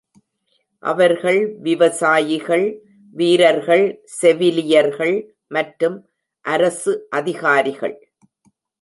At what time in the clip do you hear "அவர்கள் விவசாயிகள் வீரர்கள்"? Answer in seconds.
0.83-3.85